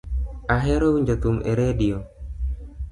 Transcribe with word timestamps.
Ahero 0.55 0.85
winjo 0.93 1.15
thum 1.21 1.37
e 1.49 1.51
radio 1.61 1.95